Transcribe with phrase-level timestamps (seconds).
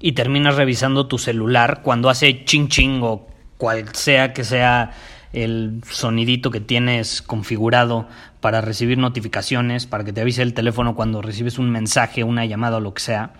[0.00, 3.26] y terminas revisando tu celular cuando hace ching ching o
[3.56, 4.92] cual sea que sea
[5.32, 8.08] el sonidito que tienes configurado
[8.40, 12.76] para recibir notificaciones, para que te avise el teléfono cuando recibes un mensaje, una llamada
[12.76, 13.34] o lo que sea?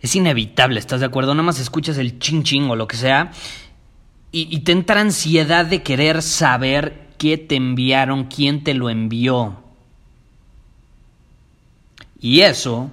[0.00, 1.34] Es inevitable, ¿estás de acuerdo?
[1.34, 3.32] Nada más escuchas el ching ching o lo que sea
[4.32, 9.56] y, y te entra ansiedad de querer saber qué te enviaron, quién te lo envió.
[12.20, 12.90] Y eso,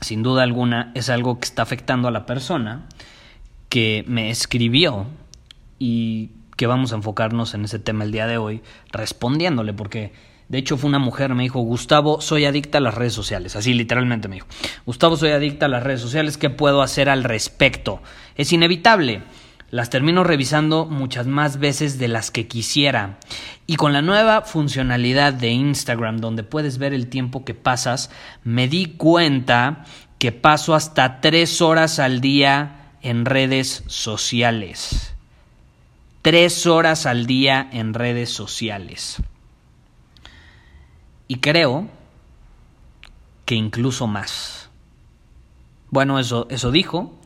[0.00, 2.86] sin duda alguna, es algo que está afectando a la persona
[3.68, 5.06] que me escribió
[5.78, 8.62] y que vamos a enfocarnos en ese tema el día de hoy,
[8.92, 10.12] respondiéndole, porque
[10.48, 13.72] de hecho fue una mujer, me dijo, Gustavo, soy adicta a las redes sociales, así
[13.72, 14.46] literalmente me dijo,
[14.84, 18.02] Gustavo, soy adicta a las redes sociales, ¿qué puedo hacer al respecto?
[18.34, 19.22] Es inevitable.
[19.70, 23.18] Las termino revisando muchas más veces de las que quisiera.
[23.66, 28.10] Y con la nueva funcionalidad de Instagram, donde puedes ver el tiempo que pasas,
[28.42, 29.84] me di cuenta
[30.18, 35.14] que paso hasta tres horas al día en redes sociales.
[36.22, 39.22] Tres horas al día en redes sociales.
[41.28, 41.88] Y creo
[43.44, 44.68] que incluso más.
[45.90, 47.19] Bueno, eso, eso dijo.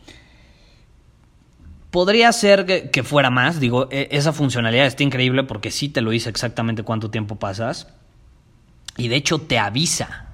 [1.95, 6.11] Podría ser que, fuera más, digo, e, esa funcionalidad está increíble porque sí te lo
[6.11, 7.87] dice exactamente cuánto tiempo pasas.
[8.97, 10.27] Y de hecho te avisa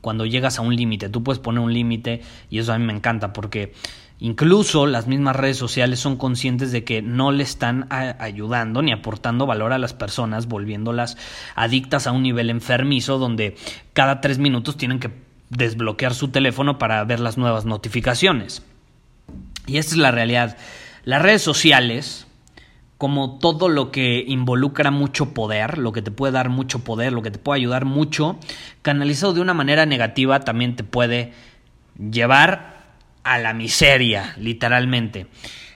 [0.00, 1.08] cuando llegas a un límite.
[1.08, 3.72] Tú puedes poner un límite y eso a mí me encanta porque
[4.18, 9.46] incluso las mismas redes sociales son conscientes de que no le están ayudando ni aportando
[9.46, 11.16] valor a las personas, volviéndolas
[11.54, 13.56] adictas a un nivel enfermizo donde
[13.92, 15.12] cada tres minutos tienen que
[15.50, 18.64] desbloquear su teléfono para ver las nuevas notificaciones.
[19.68, 20.56] Y esta es la realidad.
[21.06, 22.26] Las redes sociales,
[22.98, 27.22] como todo lo que involucra mucho poder, lo que te puede dar mucho poder, lo
[27.22, 28.40] que te puede ayudar mucho,
[28.82, 31.32] canalizado de una manera negativa también te puede
[31.96, 35.28] llevar a la miseria, literalmente.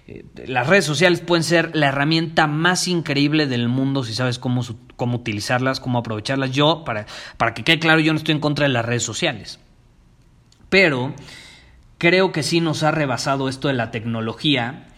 [0.08, 4.62] Eh, las redes sociales pueden ser la herramienta más increíble del mundo si sabes cómo,
[4.96, 6.50] cómo utilizarlas, cómo aprovecharlas.
[6.50, 9.60] Yo, para, para que quede claro, yo no estoy en contra de las redes sociales.
[10.70, 11.14] Pero
[11.98, 14.88] creo que sí nos ha rebasado esto de la tecnología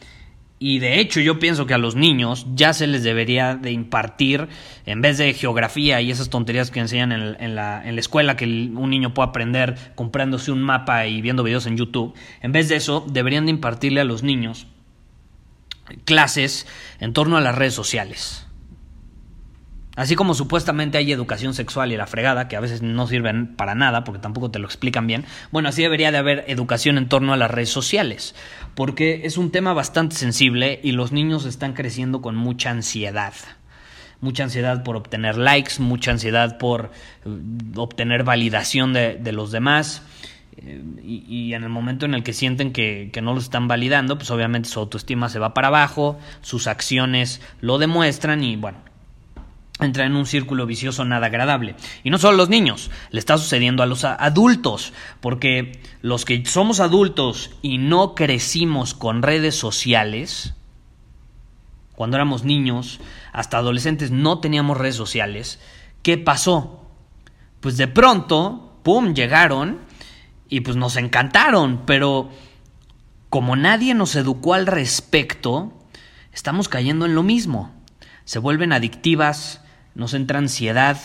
[0.62, 4.46] y de hecho yo pienso que a los niños ya se les debería de impartir,
[4.86, 8.88] en vez de geografía y esas tonterías que enseñan en, la, la, escuela, que un
[8.88, 13.04] niño puede aprender comprándose un mapa y viendo videos en YouTube, en vez de eso
[13.10, 14.68] deberían de impartirle a los niños
[16.04, 16.68] clases
[17.00, 18.46] en torno a las redes sociales.
[19.94, 23.74] Así como supuestamente hay educación sexual y la fregada, que a veces no sirven para
[23.74, 27.34] nada porque tampoco te lo explican bien, bueno, así debería de haber educación en torno
[27.34, 28.34] a las redes sociales,
[28.74, 33.34] porque es un tema bastante sensible y los niños están creciendo con mucha ansiedad.
[34.22, 36.92] Mucha ansiedad por obtener likes, mucha ansiedad por
[37.26, 37.28] eh,
[37.74, 40.02] obtener validación de, los demás.
[40.56, 44.16] Eh, y, en el momento en el que sienten que, que no los están validando,
[44.16, 48.78] pues obviamente su autoestima se va para abajo, sus acciones lo demuestran y bueno,
[49.84, 51.76] entra en un círculo vicioso nada agradable.
[52.02, 56.44] Y no solo a los niños, le está sucediendo a los adultos, porque los que
[56.46, 60.54] somos adultos y no crecimos con redes sociales,
[61.94, 63.00] cuando éramos niños,
[63.32, 65.60] hasta adolescentes no teníamos redes sociales,
[66.02, 66.90] ¿qué pasó?
[67.60, 69.78] Pues de pronto, ¡pum!, llegaron
[70.48, 72.30] y pues nos encantaron, pero
[73.30, 75.72] como nadie nos educó al respecto,
[76.32, 77.72] estamos cayendo en lo mismo.
[78.24, 79.61] Se vuelven adictivas,
[79.94, 80.98] nos entra ansiedad,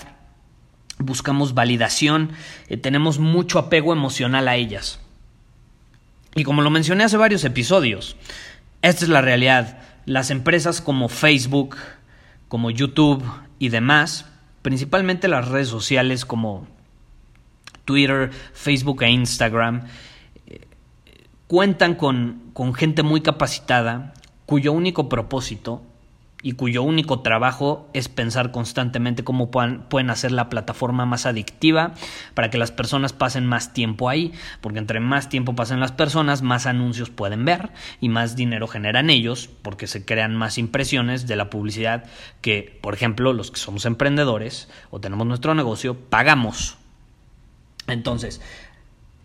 [1.00, 2.31] buscamos validación,
[2.68, 5.00] eh, tenemos mucho apego emocional a ellas.
[6.36, 8.16] Y como lo mencioné hace varios episodios,
[8.81, 9.80] esta es la realidad.
[10.06, 11.78] Las empresas como Facebook,
[12.48, 13.24] como YouTube
[13.60, 14.25] y demás,
[14.62, 16.68] principalmente las redes sociales como
[17.86, 19.88] Twitter, Facebook e Instagram,
[20.45, 20.68] eh,
[21.48, 24.13] cuentan con, con gente muy capacitada
[24.45, 25.81] cuyo único propósito
[26.47, 31.94] y cuyo único trabajo es pensar constantemente cómo pueden, hacer la plataforma más adictiva
[32.35, 36.44] para que las personas pasen más tiempo ahí, porque entre más tiempo pasen las personas,
[36.44, 41.35] más anuncios pueden ver y más dinero generan ellos, porque se crean más impresiones de
[41.35, 42.05] la publicidad
[42.39, 46.77] que, por ejemplo, los que somos emprendedores o tenemos nuestro negocio, pagamos.
[47.88, 48.39] Entonces,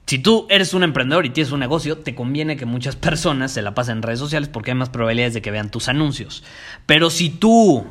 [0.06, 3.62] si tú eres un emprendedor y tienes un negocio, te conviene que muchas personas se
[3.62, 6.43] la pasen en redes sociales porque hay más probabilidades de que vean tus anuncios.
[6.87, 7.84] Pero si tú...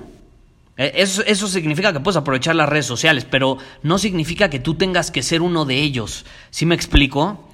[0.78, 4.76] Eh, eso, eso, significa que puedes aprovechar las redes sociales, pero no significa que tú
[4.76, 6.26] tengas que ser uno de ellos.
[6.50, 7.50] ¿Sí me explico?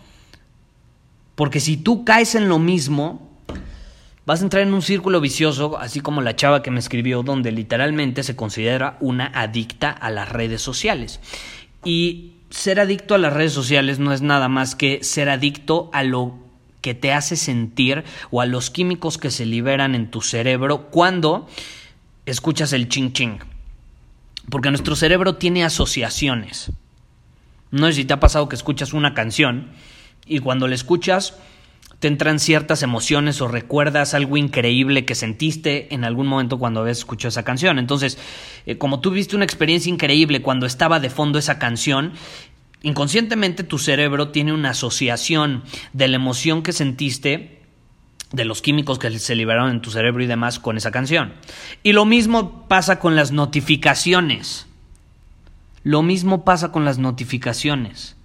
[1.35, 3.27] Porque si tú caes en lo mismo,
[4.25, 7.51] vas a entrar en un círculo vicioso, así como la chava que me escribió, donde
[7.51, 11.19] literalmente se considera una adicta a las redes sociales.
[11.85, 16.03] Y ser adicto a las redes sociales no es nada más que ser adicto a
[16.03, 16.35] lo
[16.81, 21.47] que te hace sentir o a los químicos que se liberan en tu cerebro cuando
[22.25, 23.39] escuchas el ching ching.
[24.49, 26.71] Porque nuestro cerebro tiene asociaciones.
[27.71, 29.71] No sé si te ha pasado que escuchas una canción
[30.25, 31.35] y cuando la escuchas
[31.99, 36.99] te entran ciertas emociones o recuerdas algo increíble que sentiste en algún momento cuando habías
[36.99, 37.79] escuchado esa canción.
[37.79, 38.17] Entonces,
[38.65, 42.13] eh, como tú viste una experiencia increíble cuando estaba de fondo esa canción,
[42.83, 45.63] inconscientemente tu cerebro tiene una asociación
[45.93, 47.61] de la emoción que sentiste
[48.31, 51.33] de los químicos que se liberaron en tu cerebro y demás con esa canción.
[51.81, 54.67] Y lo mismo pasa con las notificaciones.
[55.83, 58.16] Lo mismo pasa con las notificaciones.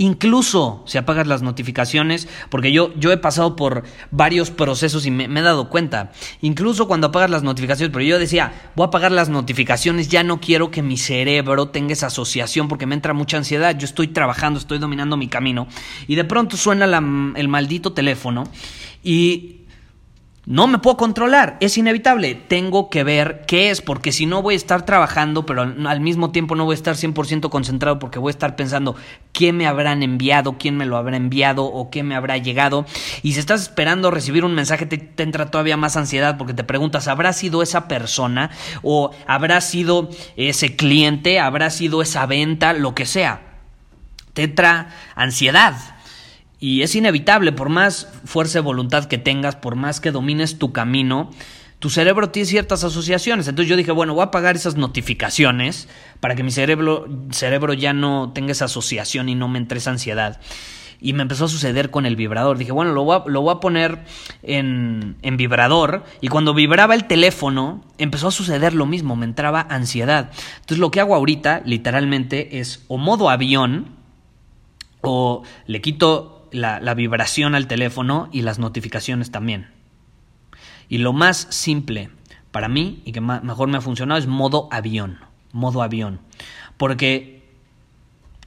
[0.00, 5.24] Incluso si apagas las notificaciones, porque yo, yo he pasado por varios procesos y me,
[5.24, 9.28] he dado cuenta, incluso cuando apagas las notificaciones, pero yo decía, voy a apagar las
[9.28, 13.76] notificaciones, ya no quiero que mi cerebro tenga esa asociación porque me entra mucha ansiedad,
[13.76, 15.66] yo estoy trabajando, estoy dominando mi camino,
[16.06, 18.44] y de pronto suena el maldito teléfono
[19.02, 19.57] y
[20.48, 22.34] no me puedo controlar, es inevitable.
[22.34, 26.30] Tengo que ver qué es, porque si no voy a estar trabajando, pero al mismo
[26.30, 28.96] tiempo no voy a estar 100% concentrado porque voy a estar pensando
[29.32, 32.86] qué me habrán enviado, quién me lo habrá enviado o qué me habrá llegado.
[33.22, 36.64] Y si estás esperando recibir un mensaje, te, te entra todavía más ansiedad porque te
[36.64, 38.50] preguntas, ¿habrá sido esa persona
[38.82, 40.08] o habrá sido
[40.38, 43.42] ese cliente, habrá sido esa venta, lo que sea?
[44.32, 45.97] Te entra ansiedad.
[46.60, 50.72] Y es inevitable, por más fuerza de voluntad que tengas, por más que domines tu
[50.72, 51.30] camino,
[51.78, 53.46] tu cerebro tiene ciertas asociaciones.
[53.46, 55.88] Entonces yo dije, bueno, voy a apagar esas notificaciones
[56.20, 59.90] para que mi cerebro, cerebro ya no tenga esa asociación y no me entre esa
[59.90, 60.40] ansiedad.
[61.00, 62.58] Y me empezó a suceder con el vibrador.
[62.58, 64.00] Dije, bueno, lo voy a, lo voy a poner
[64.42, 66.02] en, en vibrador.
[66.20, 70.32] Y cuando vibraba el teléfono, empezó a suceder lo mismo, me entraba ansiedad.
[70.56, 73.96] Entonces lo que hago ahorita, literalmente, es o modo avión,
[75.02, 79.68] o le quito la, vibración al teléfono y las notificaciones también.
[80.88, 82.10] Y lo más simple
[82.50, 85.18] para mí y que mejor me ha funcionado es modo avión.
[85.52, 86.20] Modo avión.
[86.76, 87.38] Porque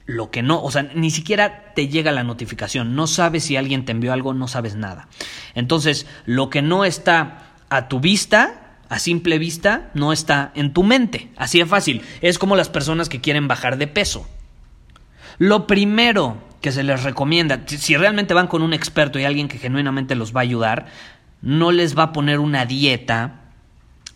[0.06, 2.94] lo que no, o sea, ni siquiera te llega la notificación.
[2.94, 5.08] No sabes si alguien te envió algo, no sabes nada.
[5.54, 10.82] Entonces, lo que no está a tu vista, a simple vista, no está en tu
[10.82, 11.30] mente.
[11.36, 12.02] Así de fácil.
[12.20, 14.28] Es como las personas que quieren bajar de peso.
[15.38, 19.58] Lo primero que se les recomienda, si realmente van con un experto y alguien que
[19.58, 20.86] genuinamente los va a ayudar,
[21.42, 23.40] no les va a poner una dieta.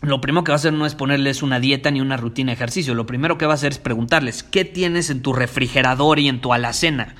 [0.01, 2.55] Lo primero que va a hacer no es ponerles una dieta ni una rutina de
[2.55, 2.95] ejercicio.
[2.95, 6.39] Lo primero que va a hacer es preguntarles, ¿qué tienes en tu refrigerador y en
[6.39, 7.15] tu alacena?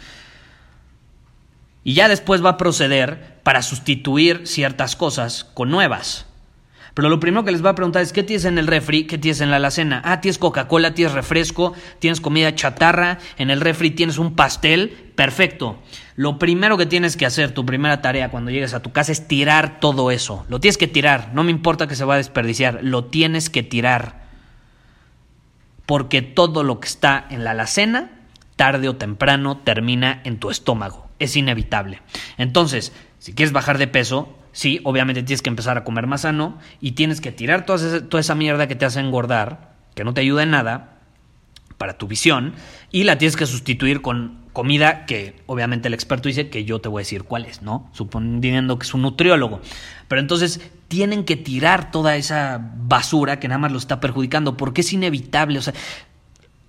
[1.84, 6.25] Y ya después va a proceder para sustituir ciertas cosas con nuevas.
[6.98, 9.06] Pero lo primero que les va a preguntar es, ¿qué tienes en el refri?
[9.06, 10.01] ¿Qué tienes en la alacena?
[10.04, 15.12] Ah, tienes Coca-Cola, tienes refresco, tienes comida chatarra, en el refri tienes un pastel.
[15.16, 15.77] Perfecto.
[16.16, 19.27] Lo primero que tienes que hacer, tu primera tarea cuando llegues a tu casa es
[19.27, 20.44] tirar todo eso.
[20.50, 21.30] Lo tienes que tirar.
[21.36, 22.80] No me importa que se va a desperdiciar.
[22.82, 24.24] Lo tienes que tirar.
[25.86, 28.10] Porque todo lo que está en la alacena,
[28.56, 31.08] tarde o temprano, termina en tu estómago.
[31.20, 32.01] Es inevitable.
[32.39, 36.58] Entonces, si quieres bajar de peso, sí, obviamente tienes que empezar a comer más sano
[36.82, 40.42] y tienes que tirar toda esa, mierda que te hace engordar, que no te ayuda
[40.42, 40.98] en nada
[41.78, 42.56] para tu visión,
[42.92, 46.90] y la tienes que sustituir con comida que obviamente el experto dice que yo te
[46.90, 47.88] voy a decir cuál es, ¿no?
[47.94, 49.62] Suponiendo que es un nutriólogo.
[50.08, 54.82] Pero entonces tienen que tirar toda esa basura que nada más lo está perjudicando, porque
[54.82, 55.60] es inevitable.
[55.60, 55.76] O sea,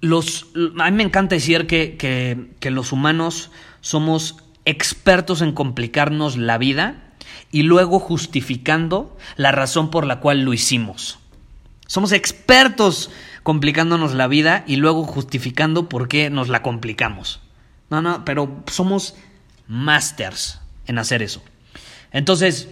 [0.02, 7.07] los, a mí me encanta decir que los humanos somos expertos en complicarnos la vida
[7.50, 11.18] y luego justificando la razón por la cual lo hicimos.
[11.86, 13.10] Somos expertos
[13.42, 17.40] complicándonos la vida y luego justificando por qué nos la complicamos.
[17.88, 19.14] No, no, pero somos
[19.66, 20.60] masters.
[20.86, 21.42] en hacer eso.
[22.12, 22.68] Entonces,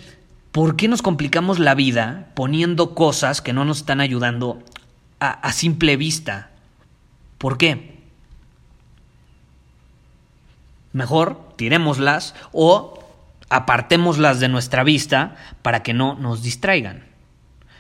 [0.53, 4.63] ¿por qué nos complicamos la vida poniendo cosas que no nos están ayudando
[5.21, 6.51] a, a simple vista?
[7.39, 7.97] ¿Por qué?
[10.93, 13.06] Mejor tirémoslas o
[13.49, 17.05] apartémoslas de nuestra vista para que no nos distraigan.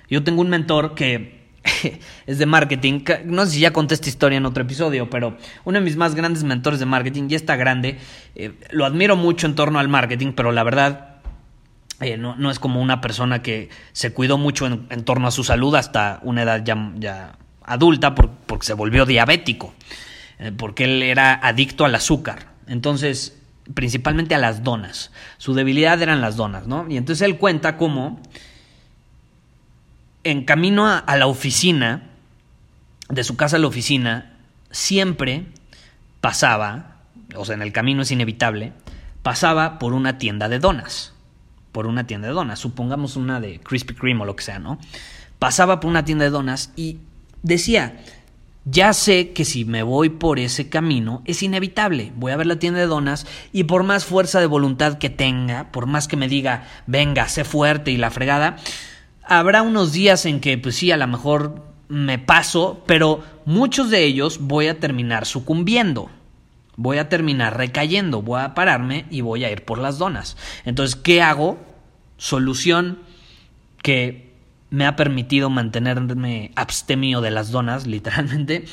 [0.08, 1.36] Yo tengo un mentor que
[2.26, 3.00] es de marketing.
[3.24, 6.14] No sé si ya conté esta historia en otro episodio, pero uno de mis más
[6.14, 7.98] grandes mentores de marketing ya está grande.
[8.34, 11.16] Eh, lo admiro mucho en torno al marketing, pero la verdad
[12.00, 15.74] eh, no, es como una persona que se cuidó mucho en, torno a su salud
[15.74, 19.74] hasta una edad ya, adulta porque se volvió diabético,
[20.38, 22.54] eh, porque él era adicto al azúcar.
[22.66, 23.40] Entonces,
[23.74, 25.10] principalmente a las donas.
[25.38, 26.86] Su debilidad eran las donas, ¿no?
[26.88, 28.20] Y entonces él cuenta cómo
[30.24, 32.02] en camino a, la oficina,
[33.08, 34.32] de su casa a la oficina,
[34.72, 35.46] siempre
[36.20, 36.96] pasaba,
[37.36, 38.72] o sea, en el camino es inevitable,
[39.22, 41.12] pasaba por una tienda de donas.
[41.70, 44.78] Por una tienda de donas, supongamos una de Krispy Kreme o lo que sea, ¿no?
[45.38, 46.98] Pasaba por una tienda de donas y
[47.42, 47.96] decía,
[48.68, 52.12] ya sé que si me voy por ese camino es inevitable.
[52.16, 55.70] Voy a ver la tienda de donas y por más fuerza de voluntad que tenga,
[55.70, 58.56] por más que me diga, venga, sé fuerte y la fregada,
[59.22, 64.04] habrá unos días en que, pues sí, a lo mejor me paso, pero muchos de
[64.04, 66.10] ellos voy a terminar sucumbiendo.
[66.74, 70.36] Voy a terminar recayendo, voy a pararme y voy a ir por las donas.
[70.64, 71.56] Entonces, ¿qué hago?
[72.18, 72.98] Solución
[73.80, 74.25] que
[74.70, 78.64] me ha permitido mantenerme abstemio de las donas, literalmente,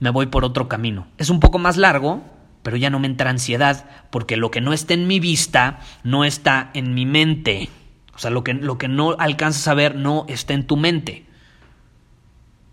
[0.00, 1.06] me voy por otro camino.
[1.18, 2.22] Es un poco más largo,
[2.62, 6.24] pero ya no me entra ansiedad, porque lo que no está en mi vista no
[6.24, 7.68] está en mi mente.
[8.14, 11.24] O sea, lo que, lo que no alcanzas a ver no está en tu mente.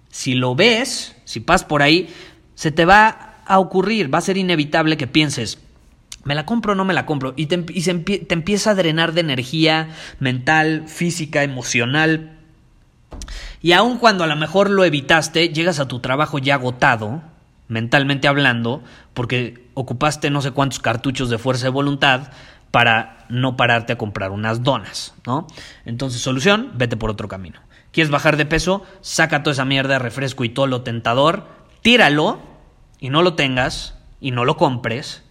[0.10, 2.10] Si lo ves, si pasas por ahí,
[2.56, 5.60] se te va a ocurrir, va a ser inevitable que pienses,
[6.24, 7.34] ¿me la compro o no me la compro?
[7.38, 12.35] Y te, te empieza a drenar de energía mental, física, emocional.
[13.62, 17.22] Y aun cuando a lo mejor lo evitaste, llegas a tu trabajo ya agotado,
[17.68, 22.32] mentalmente hablando, porque ocupaste no sé cuántos cartuchos de fuerza de voluntad,
[22.72, 25.48] para no pararte a comprar unas donas, ¿no?
[25.86, 27.62] Entonces, solución, vete por otro camino.
[27.94, 28.84] ¿Quieres bajar de peso?
[29.00, 31.48] Saca toda esa mierda de refresco y todo lo tentador,
[31.82, 32.40] tíralo
[33.00, 35.24] y no lo tengas y no lo compres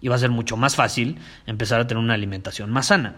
[0.00, 3.16] y va a ser mucho más fácil empezar a tener una alimentación más sana.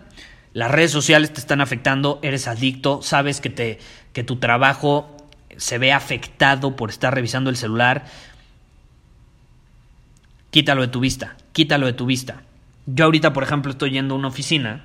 [0.55, 3.81] Las redes sociales te están afectando, eres adicto, sabes que, te,
[4.13, 5.17] que tu trabajo
[5.57, 8.07] se ve afectado por estar revisando el celular.
[10.51, 12.43] Quítalo de tu vista, quítalo de tu vista.
[12.87, 14.85] Yo ahorita, por ejemplo, estoy yendo a una oficina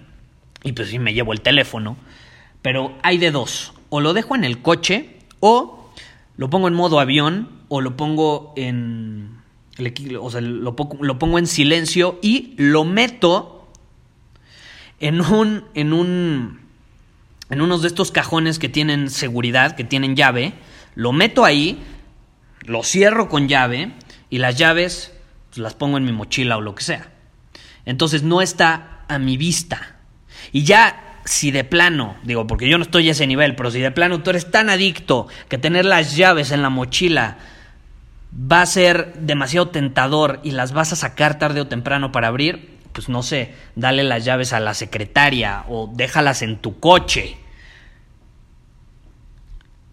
[0.64, 1.98] y pues sí me llevo el teléfono,
[2.64, 3.74] pero hay de dos.
[3.90, 5.92] O lo dejo en el coche o
[6.36, 9.38] lo pongo en modo avión o lo pongo en...
[10.20, 13.59] O sea, lo, lo pongo en silencio y lo meto
[15.00, 15.66] en un...
[15.74, 16.60] En un
[17.50, 20.54] en unos de estos cajones que tienen seguridad, que tienen llave,
[20.94, 21.82] lo meto ahí,
[22.66, 23.94] lo cierro con llave
[24.30, 25.14] y las llaves
[25.50, 27.12] pues, las pongo en mi mochila o lo que sea.
[27.86, 29.96] Entonces no está a mi vista.
[30.52, 33.80] Y ya si de plano, digo, porque yo no estoy a ese nivel, pero si
[33.80, 37.38] de plano tú eres tan adicto que tener las llaves en la mochila
[38.34, 42.79] va a ser demasiado tentador y las vas a sacar tarde o temprano para abrir,
[42.94, 47.38] pues no sé, dale las llaves a la secretaria o déjalas en tu coche.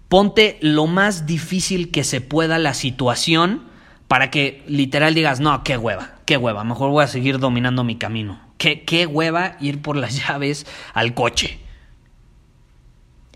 [0.09, 3.65] Ponte lo más difícil que se pueda la situación
[4.09, 7.97] para que literal digas, no, qué hueva, qué hueva, mejor voy a seguir dominando mi
[7.97, 8.41] camino.
[8.59, 11.59] Qué, qué hueva ir por las llaves al coche.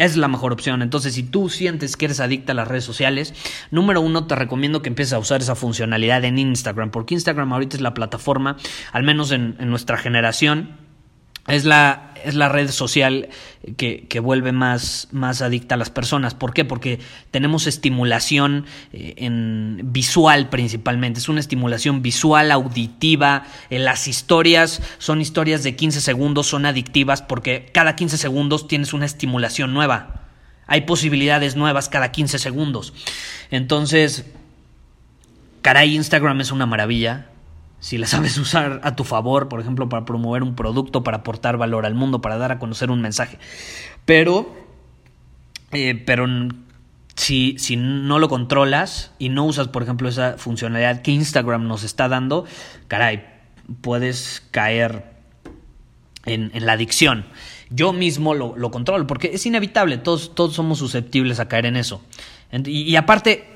[0.01, 0.81] Es la mejor opción.
[0.81, 3.35] Entonces, si tú sientes que eres adicta a las redes sociales,
[3.71, 7.77] número uno, te recomiendo que empieces a usar esa funcionalidad en Instagram, porque Instagram ahorita
[7.77, 8.57] es la plataforma,
[8.93, 10.71] al menos en, en nuestra generación,
[11.49, 13.29] es la, es la red social
[13.77, 16.35] que, vuelve más, más, adicta a las personas.
[16.35, 16.65] ¿Por qué?
[16.65, 16.99] Porque
[17.31, 21.21] tenemos estimulación eh, en visual principalmente.
[21.21, 23.45] Es una estimulación visual, auditiva.
[23.69, 28.93] En las historias son historias de 15 segundos, son adictivas porque cada 15 segundos tienes
[28.93, 30.29] una estimulación nueva.
[30.67, 32.95] Hay posibilidades nuevas cada 15 segundos.
[33.51, 34.25] Entonces,
[35.63, 37.27] caray, Instagram es una maravilla
[37.81, 41.57] si la sabes usar a tu favor, por ejemplo, para promover un producto, para aportar
[41.57, 43.39] valor al mundo, para dar a conocer un mensaje.
[44.05, 44.55] Pero,
[45.73, 46.27] eh, pero
[47.17, 51.83] si, si no lo controlas y no usas, por ejemplo, esa funcionalidad que Instagram nos
[51.83, 52.45] está dando,
[52.87, 53.25] caray,
[53.81, 55.05] puedes caer
[56.27, 57.25] en, la adicción.
[57.71, 61.77] Yo mismo lo, lo, controlo, porque es inevitable, todos, todos somos susceptibles a caer en
[61.77, 62.03] eso.
[62.65, 63.50] y aparte,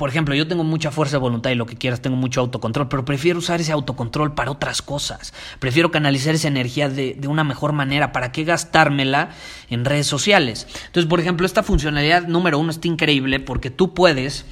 [0.00, 2.88] por ejemplo, yo tengo mucha fuerza de voluntad y lo que quieras, tengo mucho autocontrol,
[2.88, 5.34] pero prefiero usar ese autocontrol para otras cosas.
[5.58, 8.10] Prefiero canalizar esa energía de, una mejor manera.
[8.10, 9.32] ¿Para qué gastármela
[9.68, 10.66] en redes sociales?
[10.86, 14.46] Entonces, por ejemplo, esta funcionalidad número uno está increíble porque tú puedes,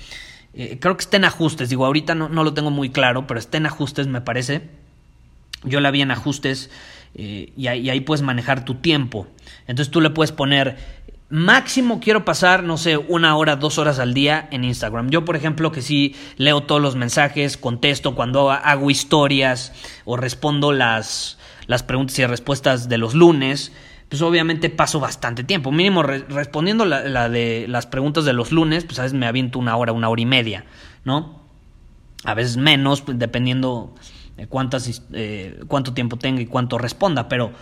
[0.53, 3.41] eh, creo que está en ajustes, digo, ahorita no, no, lo tengo muy claro, pero
[3.41, 4.69] está en ajustes, me parece.
[5.65, 6.69] Yo la vi en ajustes
[7.15, 9.27] eh, y ahí puedes manejar tu tiempo.
[9.67, 10.77] Entonces tú le puedes poner
[11.31, 15.11] Máximo quiero pasar, no sé, una hora, dos horas al día en Instagram.
[15.11, 19.75] Yo, por ejemplo, que sí leo todos los mensajes, contesto cuando hago historias
[20.07, 23.73] o respondo las, las preguntas y respuestas de los lunes,
[24.09, 25.71] pues obviamente paso bastante tiempo.
[25.71, 29.77] Mínimo respondiendo la, de las preguntas de los lunes, pues a veces me aviento una
[29.77, 30.65] hora, una hora y media,
[31.05, 31.43] ¿no?
[32.25, 33.95] A veces menos, pues, dependiendo
[34.39, 37.53] de cuántas, eh, cuánto tiempo tenga y cuánto responda, pero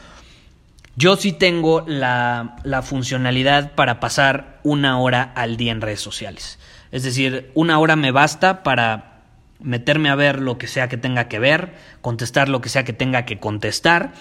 [0.97, 6.59] yo sí tengo la, la, funcionalidad para pasar una hora al día en redes sociales.
[6.91, 9.23] Es decir, una hora me basta para
[9.61, 12.93] meterme a ver lo que sea que tenga que ver, contestar lo que sea que
[12.93, 14.12] tenga que contestar.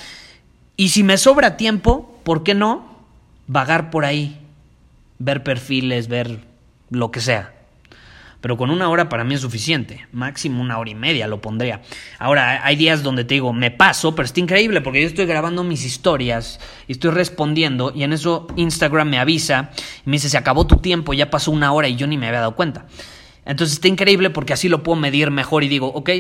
[0.75, 3.05] Y si me sobra tiempo, ¿por qué no?
[3.48, 4.39] Vagar por ahí,
[5.17, 6.39] ver perfiles, ver
[6.89, 7.54] lo que sea
[8.45, 11.81] pero con una hora para mí es suficiente, máximo una hora y media lo pondría.
[12.19, 15.63] Ahora, hay días donde te digo, me paso, pero está increíble porque yo estoy grabando
[15.63, 19.71] mis historias y estoy respondiendo y en eso Instagram me avisa
[20.05, 22.27] y me dice, se acabó tu tiempo, ya pasó una hora y yo ni me
[22.27, 22.85] había dado cuenta.
[23.45, 26.11] Entonces está increíble porque así lo puedo medir mejor y digo, ok,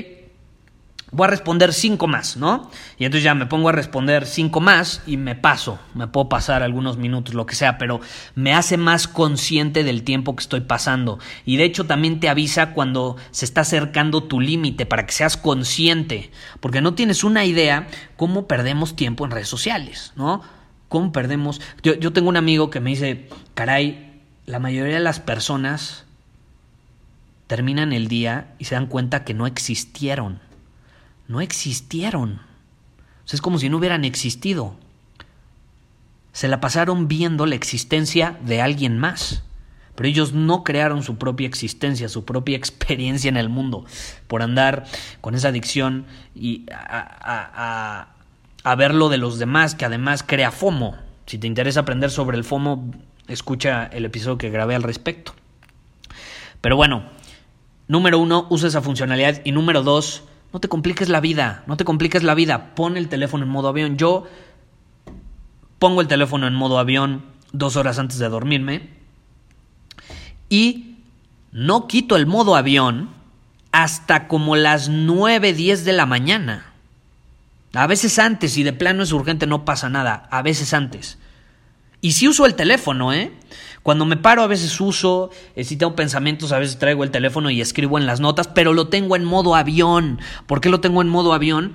[1.11, 2.69] voy a responder cinco más, ¿no?
[2.97, 6.63] Y entonces ya me pongo a responder cinco más y me paso, me puedo pasar
[6.63, 8.01] algunos minutos, lo que sea, pero
[8.33, 11.19] me hace más consciente del tiempo que estoy pasando.
[11.45, 15.37] Y de hecho también te avisa cuando se está acercando tu límite para que seas
[15.37, 20.41] consciente, porque no tienes una idea cómo perdemos tiempo en redes sociales, ¿no?
[20.89, 21.61] ¿Cómo perdemos?
[21.83, 26.05] Yo, yo tengo un amigo que me dice, caray, la mayoría de las personas
[27.47, 30.39] terminan el día y se dan cuenta que no existieron
[31.27, 32.41] no existieron.
[33.31, 34.75] es como si no hubieran existido.
[36.31, 39.43] Se la pasaron viendo la existencia de alguien más.
[39.95, 43.85] Pero ellos no crearon su propia existencia, su propia experiencia en el mundo,
[44.27, 44.85] por andar
[45.21, 48.09] con esa adicción y a,
[48.63, 50.97] a ver lo de los demás, que además crea FOMO.
[51.27, 52.91] Si te interesa aprender sobre el FOMO,
[53.27, 55.33] escucha el episodio que grabé al respecto.
[56.61, 57.03] Pero bueno,
[57.87, 59.41] número uno, usa esa funcionalidad.
[59.43, 60.23] Y número dos,
[60.55, 62.75] no te compliques la vida, no te compliques la vida.
[62.75, 63.97] Pon el teléfono en modo avión.
[63.97, 64.23] Yo
[65.79, 68.87] pongo el teléfono en modo avión dos horas antes de dormirme
[70.47, 70.95] y
[71.51, 73.09] no quito el modo avión
[73.73, 76.71] hasta como las 9, 10 de la mañana.
[77.73, 80.25] A veces antes, y de plano es urgente, no pasa nada.
[80.31, 81.17] A veces antes.
[82.05, 83.31] Y si uso el teléfono, ¿eh?
[83.81, 87.49] Cuando me paro a veces uso, eh, si tengo pensamientos a veces traigo el teléfono
[87.49, 90.19] y escribo en las notas, pero lo tengo en modo avión.
[90.45, 91.73] ¿Por qué lo tengo en modo avión?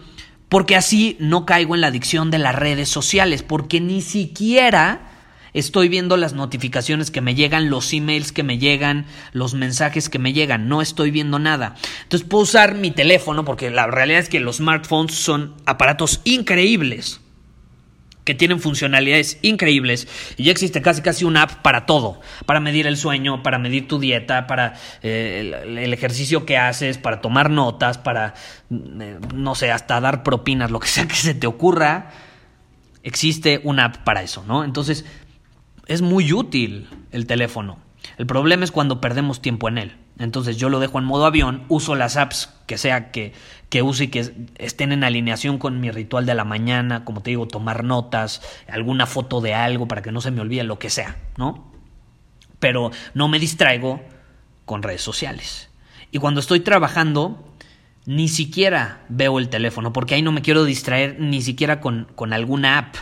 [0.49, 5.11] Porque así no caigo en la adicción de las redes sociales, porque ni siquiera
[5.53, 10.21] estoy viendo las notificaciones que me llegan, los emails que me llegan, los mensajes que
[10.21, 11.75] me llegan, no estoy viendo nada.
[12.05, 17.20] Entonces puedo usar mi teléfono, porque la realidad es que los smartphones son aparatos increíbles
[18.25, 22.87] que tienen funcionalidades increíbles y ya existe casi casi una app para todo, para medir
[22.87, 27.99] el sueño, para medir tu dieta, para eh, el, ejercicio que haces, para tomar notas,
[27.99, 28.35] para,
[28.71, 32.11] eh, no sé, hasta dar propinas, lo que sea que se te ocurra,
[33.03, 34.65] existe una app para eso, ¿no?
[34.65, 35.05] Entonces,
[35.87, 37.79] es muy útil el teléfono.
[38.17, 39.97] El problema es cuando perdemos tiempo en él.
[40.21, 43.33] Entonces yo lo dejo en modo avión, uso las apps que sea que,
[43.71, 47.31] que use y que estén en alineación con mi ritual de la mañana, como te
[47.31, 50.91] digo, tomar notas, alguna foto de algo para que no se me olvide lo que
[50.91, 51.73] sea, ¿no?
[52.59, 54.03] Pero no me distraigo
[54.67, 55.71] con redes sociales.
[56.11, 57.55] Y cuando estoy trabajando,
[58.05, 62.35] ni siquiera veo el teléfono, porque ahí no me quiero distraer ni siquiera con, con
[62.35, 62.97] alguna app.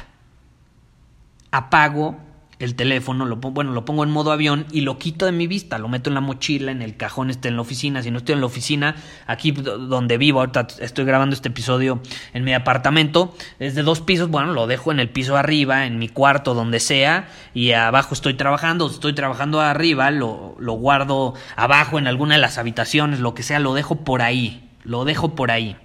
[1.51, 2.28] Apago
[2.59, 5.79] el teléfono, lo, bueno, lo pongo en modo avión y lo quito de mi vista,
[5.79, 8.03] lo meto en la mochila, en el cajón, esté en la oficina.
[8.03, 12.01] Si no estoy en la oficina, aquí donde vivo, ahorita estoy grabando este episodio
[12.35, 15.99] en mi apartamento, es de dos pisos, bueno, lo dejo en el piso arriba, en
[15.99, 21.99] mi cuarto, donde sea, y abajo estoy trabajando, estoy trabajando arriba, lo, lo guardo abajo
[21.99, 25.53] en alguna de las habitaciones, lo que sea, lo dejo por ahí, lo dejo por
[25.53, 25.77] ahí.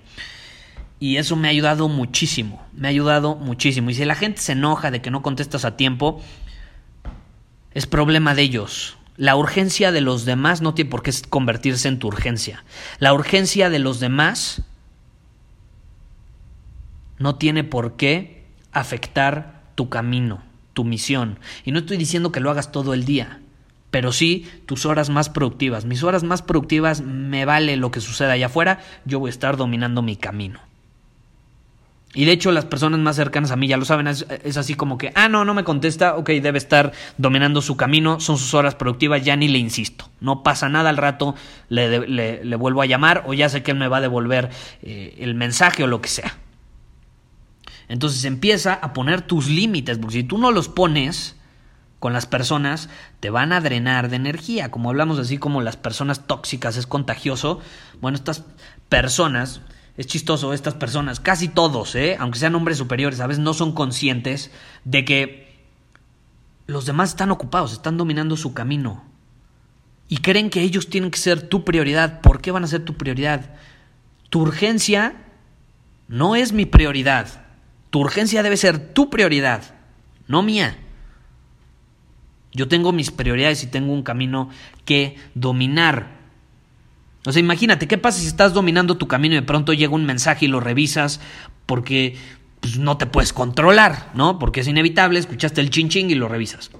[1.03, 3.89] Y eso me ha ayudado muchísimo, me ha ayudado muchísimo.
[3.89, 6.21] Y si la gente se enoja de que no contestas a tiempo,
[7.73, 8.97] es problema de ellos.
[9.15, 12.63] La urgencia de los demás no tiene por qué convertirse en tu urgencia.
[12.99, 14.63] La urgencia de los demás
[17.19, 20.41] no tiene por qué afectar tu camino,
[20.73, 21.39] tu misión.
[21.63, 23.39] Y no estoy diciendo que lo hagas todo el día.
[23.93, 25.85] pero sí tus horas más productivas.
[25.85, 29.55] Mis horas más productivas me vale lo que suceda allá afuera, yo voy a estar
[29.55, 30.59] dominando mi camino.
[32.15, 34.99] Y de hecho las personas más cercanas a mí ya lo saben, es, así como
[34.99, 38.75] que, ah, no, no me contesta, ok, debe estar dominando su camino, son sus horas
[38.75, 40.09] productivas, ya ni le insisto.
[40.19, 41.33] No pasa nada al rato,
[41.69, 44.51] le, le, vuelvo a llamar o ya sé que él me va a devolver
[44.83, 46.37] eh, el mensaje o lo que sea.
[47.87, 51.35] Entonces empieza a poner tus límites, porque si tú no los pones
[51.97, 52.89] con las personas,
[53.21, 54.69] te van a drenar de energía.
[54.69, 57.59] Como hablamos así como las personas tóxicas es contagioso,
[58.01, 58.43] bueno, estas
[58.89, 59.61] personas
[59.97, 62.17] es chistoso, estas personas, casi todos, ¿eh?
[62.19, 64.51] aunque sean hombres superiores, a veces no son conscientes
[64.85, 65.53] de que
[66.65, 69.03] los demás están ocupados, están dominando su camino.
[70.07, 72.21] Y creen que ellos tienen que ser tu prioridad.
[72.21, 73.55] ¿Por qué van a ser tu prioridad?
[74.29, 75.15] Tu urgencia
[76.07, 77.45] no es mi prioridad.
[77.89, 79.75] Tu urgencia debe ser tu prioridad,
[80.27, 80.77] no mía.
[82.51, 84.49] Yo tengo mis prioridades y tengo un camino
[84.85, 86.22] que dominar.
[87.25, 90.05] O sea, imagínate, ¿qué pasa si estás dominando tu camino y de pronto llega un
[90.05, 91.21] mensaje y lo revisas
[91.65, 92.17] porque
[92.59, 94.39] pues, no te puedes controlar, ¿no?
[94.39, 96.71] Porque es inevitable, escuchaste el ching ching y lo revisas.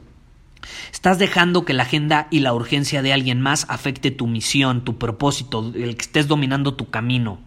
[0.91, 4.97] Estás dejando que la agenda y la urgencia de alguien más afecte tu misión, tu
[4.97, 7.41] propósito, el que estés dominando tu camino.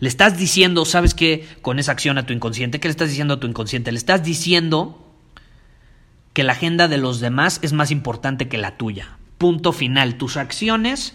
[0.00, 1.46] Le estás diciendo, ¿sabes qué?
[1.62, 3.90] Con esa acción a tu inconsciente, ¿qué le estás diciendo a tu inconsciente?
[3.92, 5.00] Le estás diciendo
[6.32, 9.18] que la agenda de los demás es más importante que la tuya.
[9.38, 10.16] Punto final.
[10.16, 11.14] Tus acciones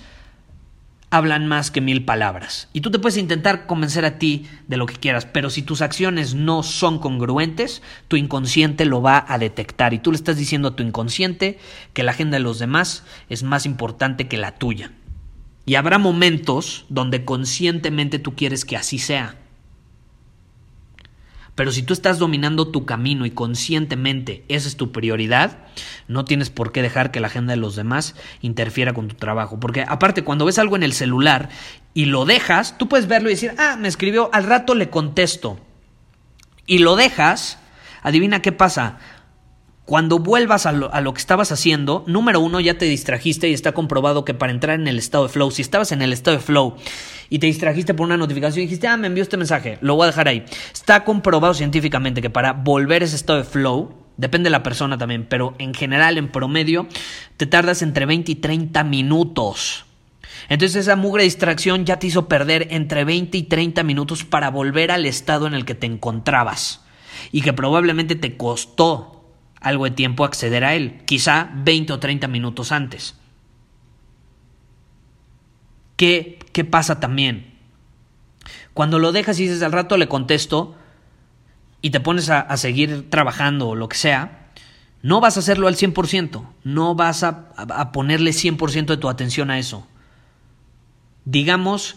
[1.12, 2.70] hablan más que mil palabras.
[2.74, 5.82] Y tú te puedes intentar convencer a ti de lo que quieras, pero si tus
[5.82, 9.94] acciones no son congruentes, tu inconsciente lo va a detectar.
[9.94, 11.58] Y tú le estás diciendo a tu inconsciente
[11.94, 14.92] que la agenda de los demás es más importante que la tuya.
[15.66, 19.36] Y habrá momentos donde conscientemente tú quieres que así sea.
[21.60, 25.58] Pero si tú estás dominando tu camino y conscientemente esa es tu prioridad,
[26.08, 29.60] no tienes por qué dejar que la agenda de los demás interfiera con tu trabajo.
[29.60, 31.50] Porque aparte, cuando ves algo en el celular
[31.94, 35.60] y lo dejas, tú puedes verlo y decir, ah, me escribió, al rato le contesto.
[36.66, 37.60] Y lo dejas,
[38.04, 39.00] adivina qué pasa.
[39.84, 43.54] Cuando vuelvas a lo, a lo, que estabas haciendo, número uno, ya te distrajiste y
[43.54, 46.38] está comprobado que para entrar en el estado de flow, si estabas en el estado
[46.38, 46.78] de flow
[47.30, 50.06] y te distrajiste por una notificación y dijiste, ah, me envió este mensaje, lo voy
[50.06, 50.46] a dejar ahí.
[50.74, 55.26] Está comprobado científicamente que para volver ese estado de flow, depende de la persona también,
[55.30, 56.88] pero en general, en promedio,
[57.38, 59.86] te tardas entre 20 y 30 minutos.
[60.48, 64.92] Entonces esa mugre distracción ya te hizo perder entre 20 y 30 minutos para volver
[64.92, 66.82] al estado en el que te encontrabas
[67.32, 69.26] y que probablemente te costó
[69.62, 73.16] algo de tiempo acceder a él, quizá 20 o 30 minutos antes.
[75.98, 77.54] ¿Qué, ¿Qué pasa también?
[78.74, 80.76] Cuando lo dejas y dices al rato le contesto
[81.82, 84.52] y te pones a, seguir trabajando o lo que sea,
[85.02, 89.50] no vas a hacerlo al 100%, no vas a, a ponerle 100% de tu atención
[89.50, 89.88] a eso.
[91.26, 91.96] Digamos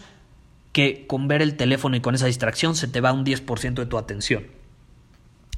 [0.71, 3.85] que con ver el teléfono y con esa distracción se te va un 10% de
[3.85, 4.47] tu atención.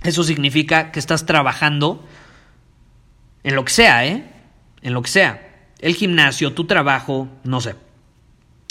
[0.03, 2.05] Eso significa que estás trabajando
[3.43, 4.23] en lo que sea, ¿eh?
[4.81, 5.69] En lo que sea.
[5.79, 7.75] El gimnasio, tu trabajo, no sé.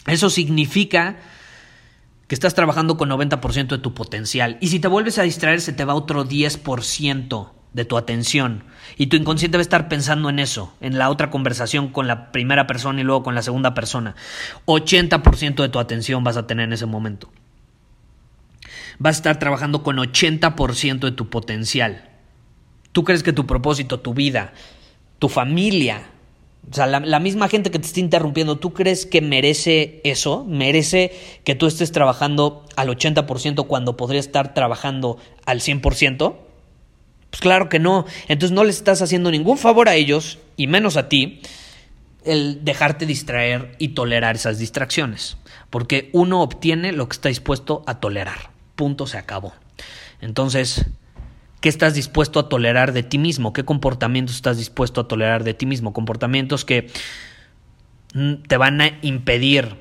[0.07, 1.17] Eso significa
[2.27, 4.59] que estás trabajando con 90% de tu potencial.
[4.61, 8.64] Y si te vuelves a distraer, se te va otro 10% de tu atención.
[8.97, 12.33] Y tu inconsciente va a estar pensando en eso, en la otra conversación con la
[12.33, 14.14] primera persona y luego con la segunda persona.
[14.67, 17.31] 80% de tu atención vas a tener en ese momento.
[18.99, 22.09] Vas a estar trabajando con 80% de tu potencial.
[22.93, 24.53] ¿Tú crees que tu propósito, tu vida,
[25.19, 26.03] tu familia,
[26.70, 30.44] o sea, la, misma gente que te está interrumpiendo, ¿tú crees que merece eso?
[30.44, 31.12] ¿Merece
[31.44, 36.37] que tú estés trabajando al 80% cuando podría estar trabajando al 100%?
[37.31, 38.07] Pues claro que no.
[38.29, 41.40] Entonces no les estás haciendo ningún favor a ellos, y menos a ti,
[42.24, 45.37] el dejarte distraer y tolerar esas distracciones.
[45.70, 48.50] Porque uno obtiene lo que está dispuesto a tolerar.
[48.77, 49.53] Punto, se acabó.
[50.20, 50.87] Entonces,
[51.64, 53.55] ¿Qué estás dispuesto a tolerar de ti mismo?
[53.55, 55.94] ¿Qué comportamientos estás dispuesto a tolerar de ti mismo?
[55.94, 56.90] Comportamientos que
[58.12, 59.74] mm, te van a impedir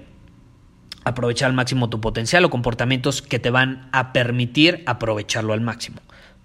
[1.04, 6.00] aprovechar al máximo tu potencial o comportamientos que te van a permitir aprovecharlo al máximo.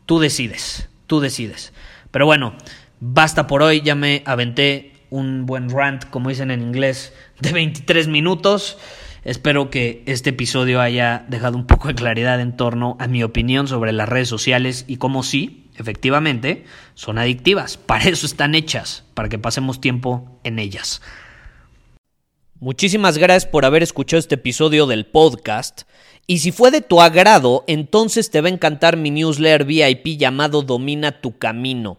[0.06, 1.72] Tú decides, tú decides.
[2.10, 2.54] Pero bueno,
[2.98, 8.08] basta por hoy, ya me aventé un buen rant, como dicen en inglés, de 23
[8.08, 8.76] minutos.
[9.28, 13.68] Espero que este episodio haya dejado un poco de claridad en torno a mi opinión
[13.68, 16.64] sobre las redes sociales y cómo sí, efectivamente,
[16.94, 17.76] son adictivas.
[17.76, 21.02] Para eso están hechas, para que pasemos tiempo en ellas.
[22.58, 25.82] Muchísimas gracias por haber escuchado este episodio del podcast.
[26.26, 30.62] Y si fue de tu agrado, entonces te va a encantar mi newsletter VIP llamado
[30.62, 31.98] Domina tu Camino.